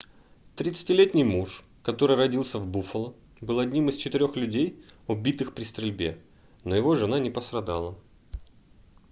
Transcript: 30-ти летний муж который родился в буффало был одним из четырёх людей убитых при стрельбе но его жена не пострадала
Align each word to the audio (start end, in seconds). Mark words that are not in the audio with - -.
30-ти 0.57 0.93
летний 0.97 1.23
муж 1.23 1.63
который 1.83 2.15
родился 2.17 2.57
в 2.57 2.65
буффало 2.65 3.13
был 3.39 3.59
одним 3.59 3.89
из 3.89 3.97
четырёх 3.97 4.35
людей 4.35 4.75
убитых 5.05 5.53
при 5.53 5.63
стрельбе 5.63 6.19
но 6.63 6.75
его 6.75 6.95
жена 6.95 7.19
не 7.19 7.29
пострадала 7.29 7.95